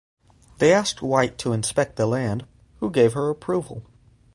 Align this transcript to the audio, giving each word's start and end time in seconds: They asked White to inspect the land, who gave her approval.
They 0.57 0.73
asked 0.73 1.03
White 1.03 1.37
to 1.37 1.53
inspect 1.53 1.95
the 1.95 2.07
land, 2.07 2.47
who 2.79 2.89
gave 2.89 3.13
her 3.13 3.29
approval. 3.29 3.83